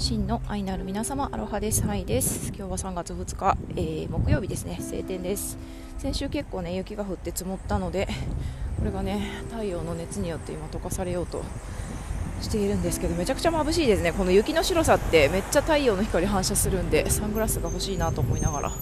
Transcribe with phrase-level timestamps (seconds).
[0.00, 1.84] 真の愛なる皆様アロハです。
[1.84, 2.52] はいです。
[2.56, 4.78] 今日は3月2日、えー、木曜日ですね。
[4.80, 5.58] 晴天です。
[5.98, 8.06] 先週結構ね雪が降って積もったので
[8.78, 11.42] これがね太陽の熱によって今溶かされようと
[12.40, 14.12] しているんですけどめちゃくちゃ眩しいですね。
[14.12, 18.72] この雪の白さってめっちゃ太陽の光反射するんでサングラスが欲しいなと思いながら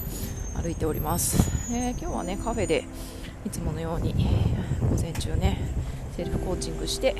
[0.61, 2.85] 歩いております、えー、今日はねカフェで
[3.43, 4.13] いつものように
[4.81, 5.57] 午前中ね
[6.15, 7.15] セルフコーチングして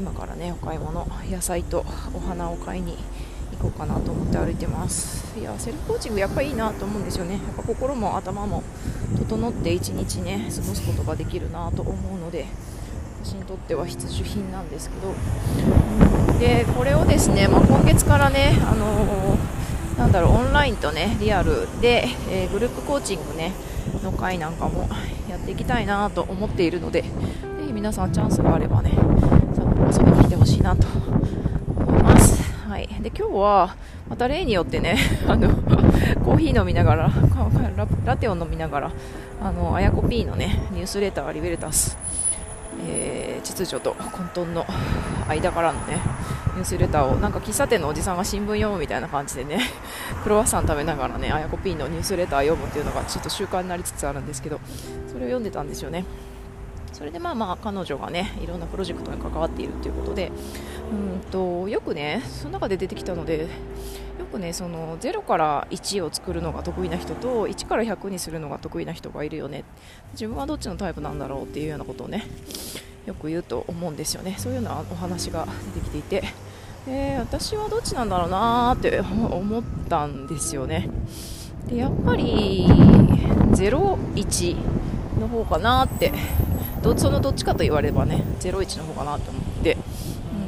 [0.00, 1.84] 今からねお買い物野菜と
[2.14, 2.96] お花を買いに
[3.58, 5.38] 行こうかなと思って歩いてます。
[5.38, 7.34] いやセルフコーチングやっぱいいなと思うんですよね。
[7.34, 8.62] やっぱ心も頭も
[9.18, 12.46] 整って一日ね過ごすことができるなと思うので
[13.22, 15.12] 私にとっては必需品なんですけど。
[16.38, 23.52] でこれをですね、まあ、今月からね、あのー、なんだろうオンラインとねリアルで、えー、グループコーチングね
[24.02, 24.88] の会なんかも
[25.28, 27.08] やっていきたいなと思っているのでぜ
[27.66, 28.92] ひ皆さんチャンスがあればね
[29.92, 30.86] 遊びに来てほしいなと
[31.76, 32.40] 思います。
[32.80, 33.76] い、で今日は
[34.08, 34.96] また例によってね
[35.28, 35.48] あの
[36.24, 37.10] コーヒー飲みながら
[38.04, 38.90] ラテを飲みながら
[39.42, 41.96] あのあやこ P のねニュースレターリベルタス、
[42.86, 44.66] えー、秩序と混沌の
[45.28, 46.00] 間からのね
[46.54, 49.60] ニュースレターをなんか喫茶店のおじさんが新聞読むみたいな感じでね
[50.22, 54.60] クロワッサン食べながらねあやこ P のニュースレター読むっていうのがちょっと習慣になりつつあるんですけど
[55.08, 56.04] それを読んでたんですよね。
[57.00, 60.30] それでまあまあ彼女がねいろんなプロジェクトに関わっているということで
[60.92, 63.48] うんとよくねその中で出てきたので
[64.18, 69.64] よくねその0から1を作るのが得意な人と1から100にするのが得意な人がいるよね。
[70.12, 72.26] 自分はどっちのタイプなんだろうっていうようなことをね
[73.06, 74.34] よく言うと思うんですよね。
[74.36, 76.22] そういうようなお話が出てきていて。
[76.86, 80.90] で私はどっちなんだろうなって思ったんですよね。
[81.66, 82.66] でやっぱり
[83.52, 84.56] 01
[85.18, 86.12] の方かなって
[86.82, 89.76] どそのどっちかと言われればね01の方かなと思って。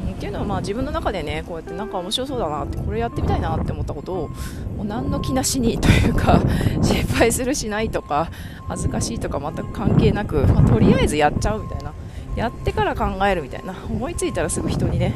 [0.07, 4.29] うん、っていうのはまあ自分の中でねこうやってなんか面白そうだなってこれやってみたいなって思ったことを
[4.77, 6.41] もう何の気なしにというか
[6.83, 8.31] 失敗するしないとか
[8.69, 11.93] 恥ずかしいとか全く関係なく、まあ、とりあえずやっちゃうみたいな。
[12.35, 13.75] やってから考えるみたいな。
[13.91, 15.13] 思いついたらすぐ人にね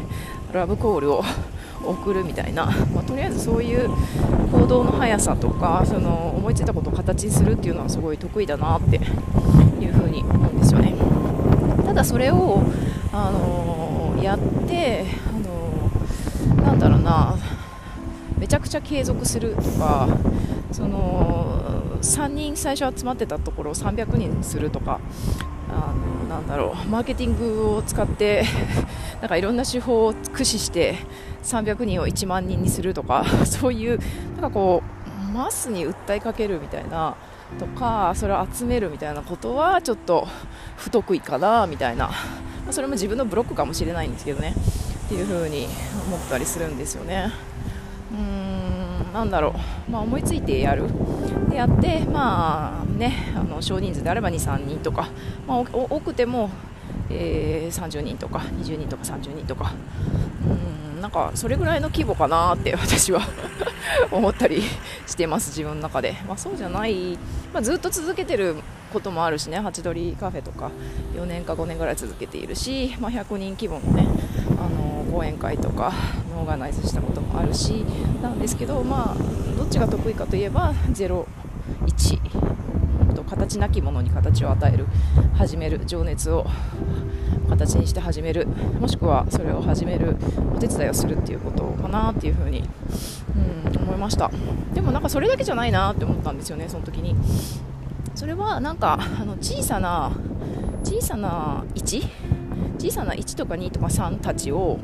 [0.53, 1.25] ラブコールを
[1.85, 3.91] 送るみたいな、まあ、とりあえずそういう
[4.51, 9.01] 行動の速さとかその思いついたことを形にするっていうのはすごい得意だなって
[9.85, 10.95] いうふうに思うんですよね。
[11.85, 12.63] ただそれを、
[13.13, 14.39] あのー、やっ
[14.69, 17.37] て、あのー、なんだろうな
[18.39, 20.09] めちゃくちゃ継続するとか
[20.73, 25.01] その3人最初集まってたところを300人するとか
[25.69, 28.45] あのなんだろうマーケティングを使って
[29.21, 30.97] なんかいろんな手法を駆使して
[31.43, 33.99] 300人を1万人にするとかそういう
[34.35, 34.83] なんかこ
[35.33, 37.17] うマスに訴えかけるみたいな
[37.59, 40.29] とかそれを集めるみたいなことはちょっと
[40.77, 42.13] 不得意かなみたいな、ま
[42.71, 44.55] あ、それも自分のブロックかもしれないんですけどね。
[45.07, 45.69] っていう風に
[46.09, 47.33] 思ったりするんですよね。
[48.13, 49.55] うーんなんだろ
[49.89, 50.85] う、まあ、思いついてやる。
[51.49, 55.09] でやってまあねあの少人数であれば23人とか、
[55.47, 56.51] まあ、多くても、
[57.09, 59.73] えー、30人とか20人とか30人とか。
[60.49, 63.21] うんなんかそれぐらいの規模かなって私は。
[64.11, 64.63] 思ったり
[65.07, 67.19] してます自分の中で、まあ、そうじゃない、
[67.53, 68.57] まあ、ずっと続けてる
[68.93, 69.59] こともあるしね。
[69.59, 70.71] ハチドリカフェとか
[71.15, 74.07] 4年か5年ぐらい続けているし、まあ、100人規模のね
[74.59, 75.93] あの講演会とか
[76.39, 77.85] オーガナイズしたこともあるし
[78.23, 81.27] なんですけど、まあ、どっちが得意かといえば01
[83.29, 84.87] 形なきものに形を与える
[85.35, 86.47] 始める情熱を
[87.49, 90.17] 形にして始めるもしくはそれを始める
[90.55, 92.65] お手伝いをするっていうことかなっていうふうに、
[93.71, 94.31] うん、思いました。
[94.75, 97.17] でもなんかそれだけじゃないなって思ったんですよねその時に。
[98.15, 100.13] それはなんかあの小さな
[100.83, 102.09] 小さな1
[102.79, 104.79] 小さな1とか2とか3たちを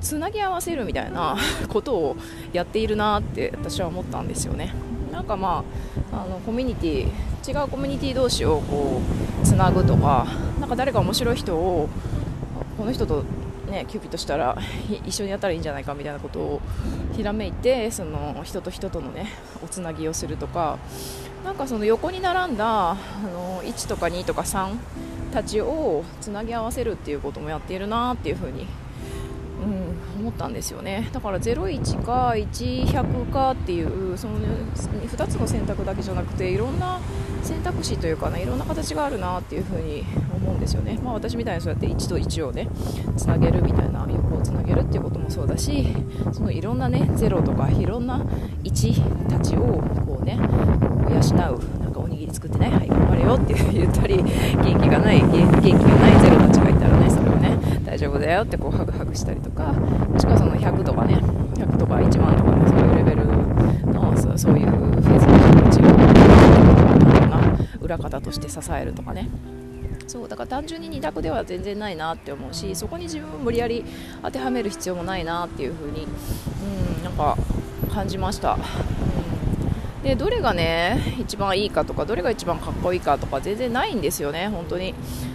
[0.00, 1.36] つなぎ合わせるみたいな
[1.68, 2.16] ことを
[2.52, 4.74] やっているなって私は思ったんですよね。
[5.12, 5.64] なんかま
[6.12, 7.08] ああのコミュニティ
[7.48, 9.00] 違うコミュニティ同士をこ
[9.42, 10.26] うつなぐとか
[10.60, 11.88] なんか誰か面白い人を
[12.76, 13.24] この人と
[13.68, 14.56] ね、キューピットしたら
[15.04, 16.60] 一緒にやったらいいんじゃないかみたいなことを
[17.14, 19.26] ひらめいてその人と人との、ね、
[19.62, 20.78] おつなぎをするとか
[21.44, 22.96] なんかその横に並んだあ
[23.32, 24.74] の1とか2とか3
[25.32, 28.66] たちをつなぎ合わせるっていうこともやっているなっていうふうに
[29.58, 31.08] うん、思ったんですよね。
[31.12, 37.00] だから01か1100かっていうその、2つの選択だけじゃなくていろんな
[37.42, 42.68] 選択肢というかねいろんな形があるなっていうふうに思うんですよね、まあ、私みたいにそうやって1と1をね
[43.16, 45.86] つなげるみたいな欲をつなげるっていうこともそうだし
[46.32, 48.18] そのいろんなね0とかいろんな
[48.64, 49.60] 1たちを
[50.06, 55.30] こうね養うなんかおにぎり作ってねはい頑張れよって言ったり元気がない元
[55.62, 57.37] 気がないゼロたちがいたらねそれをね
[57.98, 63.26] 大丈夫だよってこうハグハグしたりとかもしくはその100とかね100とか1万とか、ね、そういうレベル
[63.92, 65.80] のそそういうフェーズの人たち
[67.80, 69.28] を裏方として支えるとかね
[70.06, 73.84] そうだから単純に2択では全然ないなって思うしそこに自分を無理やり
[74.22, 77.36] 当てはめる必要もないなっていう風にうんなんか
[77.92, 78.56] 感じました。
[80.08, 84.94] でどれがね一番いいかとかどれが一番かっこいいかとか全然ないんですよね、本当に。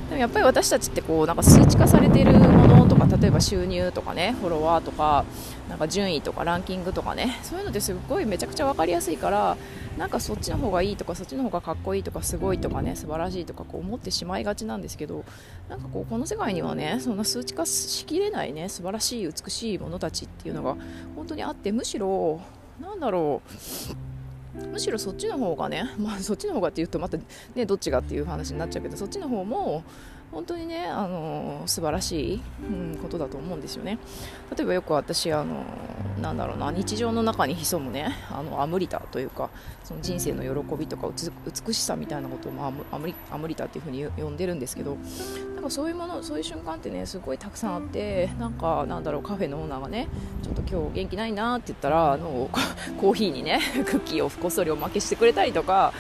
[0.10, 5.26] でもやっぱり私たちってこうなんか数値化されているものとか例えば収入とかねフォロワーとか
[5.70, 9.58] なんか順位とかランキングとかねそういうのってすごいめちゃくちゃ分かりやすいから
[9.98, 15.24] なんかそっちの方がいいとかそっちの方がかっこいいとかすごいとかね素晴らしいとかこう思ってしまいがちなんですけど
[15.70, 20.76] なんかこうこの世界にはねそんな数値化しきれないね素晴らしい美しいものたちっていうのが
[21.16, 22.42] 本当にあってむしろ
[22.82, 23.42] なんだろ
[24.00, 24.13] う
[24.54, 27.18] むしろそっちの方がね、 まあ、そっちの方がって言うとまた、
[27.56, 29.84] ね、どっちがっていう話になっちゃうけどそっちの方も
[30.32, 34.00] 本当にね、あの素晴らしい、うん、ことだと思うんですよね。
[34.56, 35.64] 例えばよく私、あの
[36.20, 39.50] なんだろうな日常の中に潜むねあのアムリタというか
[39.84, 41.10] その人生の喜びとか
[41.66, 44.98] 美しさみたいなことを、まあ、アムリアムリタっていうふうに呼んでるんですけど
[45.64, 50.10] なんかそういうものそういう瞬間ってねすごいたくさんあってなんかなんだろうカフェのオーナーがね
[50.44, 52.50] ちょっと今日元気ないなって言ったらあの
[53.00, 55.94] コーヒーにね クッキーをこっそりおまけしてくれたりとか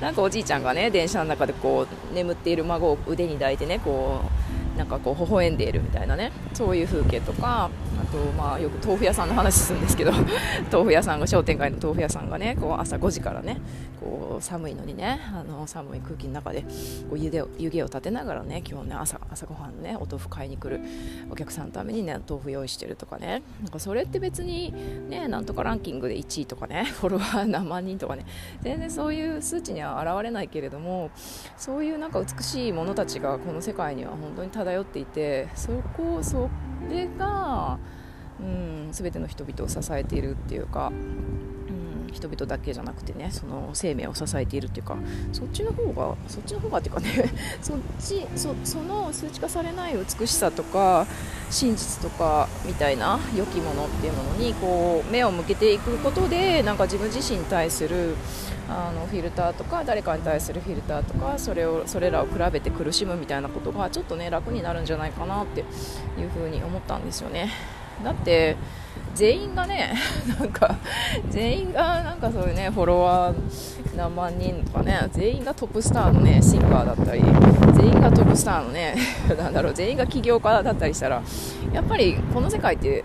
[0.00, 4.20] なかおじいちゃんがね電車の中でこう眠っている孫を腕に抱いてねこ
[4.76, 7.70] うなんかこう微笑んでいるみたいなねそういう風景とか
[8.06, 10.12] とまあよく豆腐屋さんの話するんですけど
[10.72, 13.60] 豆腐屋さんが商店街の豆腐屋さんがねこう朝5時からね
[14.00, 20.80] こう寒いのにねあの寒い空気の中でこう湯で湯気を立てながらね今日ね朝朝ごはんねお豆腐買いに来る
[21.30, 23.42] お客さんのためにね豆腐用意してるとかね。
[23.62, 24.72] なんかそれって別に
[25.08, 28.24] ねなんとかランキングで1位とかね フォロワー何万人とかね
[28.62, 31.10] 全然そういう数値には現れないけれども
[31.56, 36.48] そういうなんか美しいものたちがこの世界には本当に漂っていてそこをそ
[36.88, 37.78] それが、
[38.40, 44.96] うん、全ての人々を支えているっていうか、うん、人々だけじゃなくてねその生命を支えているっていうか
[45.32, 47.30] そっちの方がそっちの方がっていうかね
[47.60, 51.06] そっちそその数値化されない美しさとか
[51.50, 58.14] 真実とかみたいな良きものっていうものにこう目を向けていくことでなんか自分自身に対する
[58.68, 65.64] あのフィルターとか誰かに対するフィルターとかそれをそれらを比べて苦しむみたいなことがちょっとね楽になるんじゃないかなってい
[66.24, 67.50] うふうに思ったんですよね。
[68.04, 68.56] だって
[69.14, 69.94] 全員がね
[70.38, 70.76] なんか
[71.30, 77.22] 全員がなんかそういうねフォロワー何万人とかね全員がトップスターのねシンガーだったり
[77.74, 78.94] 全員がトップスターのね
[79.36, 81.22] なだろう全員が起業家だったりしたら
[81.72, 83.04] やっぱりこの世界って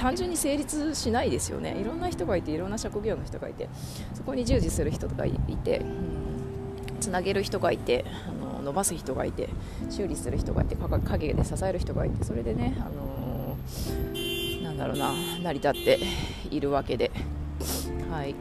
[0.00, 3.68] 単純に成立しないですよねいろんな人がいていろんな職業の人がいて
[4.14, 5.32] そこに従事する人がい
[5.62, 5.82] て、
[7.00, 9.50] つなげる人がいてあの伸ばす人がいて
[9.90, 15.12] 修理する人がいて陰で支える人がいてそれでね、あのー、なんだろうな
[15.42, 15.98] 成り立って
[16.50, 17.10] いるわけで。
[18.10, 18.34] はい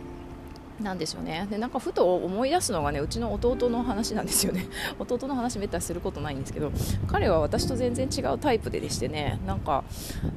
[0.81, 1.47] なんですよね。
[1.49, 4.67] でなんかふと思い出すのがねうちの弟の話なんですよね。
[4.99, 6.71] 弟の話めったにすることないんですけど
[7.07, 9.83] 彼は私と全然違うタイプででしてねなんか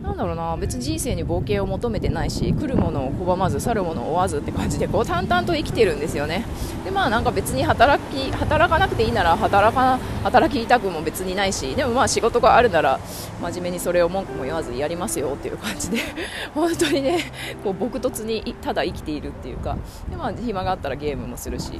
[0.02, 6.44] なんだろうな別に人生に冒険を求めてないし来るものを拒まず去るものを追わずって感じでこう淡々と生きてるんですよね。
[6.84, 13.00] でまあなんか別に働き働かなくていいなら働か働きたくも別にないしでもまあ仕事があるなら
[13.40, 15.98] 真面目にそれを文句も言わずやりますよっていう感じで
[16.54, 17.18] 本当にね
[17.64, 19.76] こう朴突にただ生きているっていうか
[20.08, 21.72] で、まあ暇があったらゲームもするし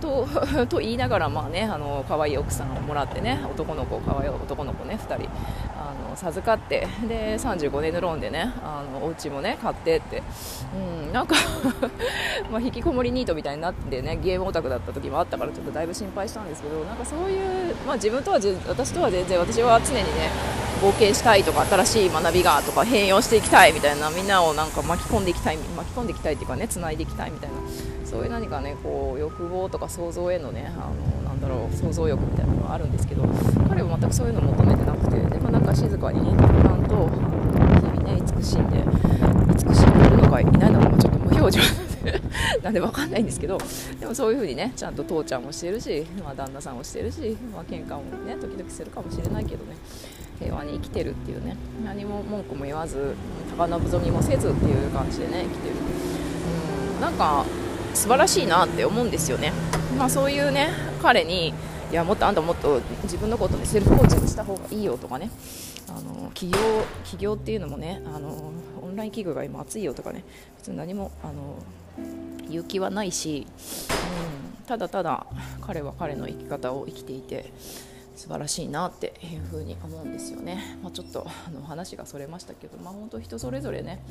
[0.00, 0.26] と
[0.68, 5.28] と言いながらまあねあの可愛い奥さんをもらってね男の子可愛い男の子ね2人
[5.76, 10.22] あの授かってで35年のローンでねあのお家もね買ってって、
[11.06, 11.36] うん、なんか
[12.50, 18.38] まあ引きこもりニートみたいになってねゲームオタクだった時もあったからちょっとだいぶ心配したんですけどなんかそういう、まあ、自分とは
[18.68, 20.30] 私とは全然私は常にね
[20.80, 27.56] 冒険したいとか新しい学びがとか変容していきたいみたいなみんなをなんか巻き込んでいきたい巻き込んでいきたいっていうかね繋いでいきたいみたいな
[28.04, 30.90] そういう何かねこう欲望とか想像へのねあ
[31.24, 33.24] のなんだろう想像力みたいなのがあるんですけど
[33.68, 38.84] 彼は全くそういうのを求めてなくてでもなんか静かにね淡々と日々ね慈しんで
[39.54, 41.60] 慈しんでいるのかいないのかもちょっと無表情
[42.62, 43.58] なんで 分かんないんですけど
[43.98, 49.76] でもそういう風にねちゃんと父ちゃんもしてるし、まあ、旦那さんもしてるし、まあ喧嘩もね時々するかもしれないけどね
[50.38, 53.14] 平和に生きてるっていうね何も文句も言わず
[53.56, 55.74] 高望みもせずっていう感じでね生きてる。
[56.96, 57.44] うんなんか
[57.94, 59.52] 素晴らしいなって思うんですよね、
[59.96, 60.70] まあ、そういうね
[61.02, 61.52] 彼に
[61.90, 65.30] いやもっとあんたもっと自分のことにセルフコーチングした方がいいよとかね。
[65.88, 66.58] あの起業
[67.04, 70.24] 起業っていうのもねあのオンライン企業が今熱いよとかね。
[70.56, 71.56] 別に何もあの
[72.48, 75.26] 勇気はないし、うん、ただただ
[75.60, 77.52] 彼は彼の生き方を生きていて
[78.20, 84.04] 素晴らしいなっていうふに思うんですよね、まあ、ちょっとあの話がそれましたけど、まあ、本当人それぞれね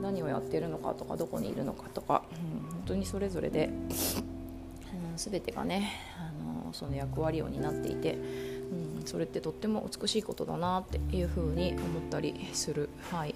[0.00, 3.88] 何をやってるのかとかどこにいるのかとか、うん、本当にそれぞれで、うん、
[5.16, 13.34] 全てがねあのその役割を担っていて、うん、それってとっても美しいことだなっていうふうに思ったりする、はい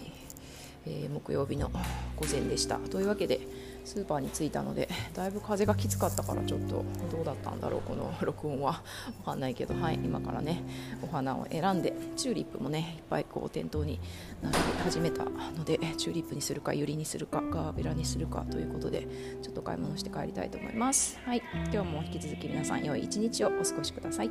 [0.87, 1.69] えー、木曜日の
[2.15, 2.77] 午前でした。
[2.77, 3.41] というわけで
[3.85, 8.83] スーパーに着いたのでだいぶ風がきつかったからちょっとどうだったんだろうこの 録音は。
[9.19, 9.75] 分かんないけど。
[9.75, 10.63] はい今からね
[11.03, 14.01] お花を選んでチューリップもねいっぱいこう店頭に
[14.43, 19.07] 並び始めたのでチューリップにするかユリにするかガーベラにするかということで
[19.43, 21.19] ちょっと買い物して帰りたいと思います。
[21.25, 24.31] はい今日も引き続き皆さん良い一日をお過ごしください。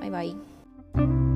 [0.00, 1.29] バイバイ。